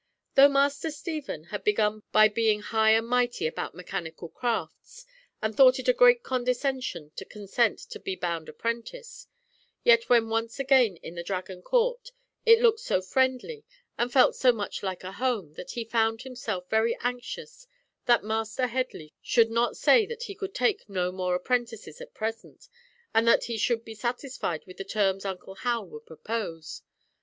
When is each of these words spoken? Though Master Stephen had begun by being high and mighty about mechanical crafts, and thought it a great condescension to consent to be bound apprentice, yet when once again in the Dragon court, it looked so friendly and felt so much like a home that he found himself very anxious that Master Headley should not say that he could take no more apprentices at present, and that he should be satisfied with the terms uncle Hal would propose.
Though 0.33 0.49
Master 0.49 0.89
Stephen 0.89 1.43
had 1.53 1.63
begun 1.63 2.01
by 2.11 2.27
being 2.27 2.61
high 2.61 2.93
and 2.93 3.05
mighty 3.07 3.45
about 3.45 3.75
mechanical 3.75 4.29
crafts, 4.29 5.05
and 5.43 5.55
thought 5.55 5.77
it 5.77 5.87
a 5.87 5.93
great 5.93 6.23
condescension 6.23 7.11
to 7.17 7.23
consent 7.23 7.77
to 7.91 7.99
be 7.99 8.15
bound 8.15 8.49
apprentice, 8.49 9.27
yet 9.83 10.09
when 10.09 10.27
once 10.29 10.59
again 10.59 10.95
in 11.03 11.13
the 11.13 11.23
Dragon 11.23 11.61
court, 11.61 12.13
it 12.47 12.61
looked 12.63 12.79
so 12.79 12.99
friendly 12.99 13.63
and 13.95 14.11
felt 14.11 14.35
so 14.35 14.51
much 14.51 14.81
like 14.81 15.03
a 15.03 15.11
home 15.11 15.53
that 15.53 15.73
he 15.73 15.83
found 15.83 16.23
himself 16.23 16.67
very 16.67 16.97
anxious 17.01 17.67
that 18.07 18.23
Master 18.23 18.65
Headley 18.65 19.13
should 19.21 19.51
not 19.51 19.77
say 19.77 20.07
that 20.07 20.23
he 20.23 20.33
could 20.33 20.55
take 20.55 20.89
no 20.89 21.11
more 21.11 21.35
apprentices 21.35 22.01
at 22.01 22.15
present, 22.15 22.69
and 23.13 23.27
that 23.27 23.43
he 23.43 23.55
should 23.55 23.85
be 23.85 23.93
satisfied 23.93 24.65
with 24.65 24.77
the 24.77 24.83
terms 24.83 25.25
uncle 25.25 25.53
Hal 25.57 25.85
would 25.89 26.07
propose. 26.07 26.81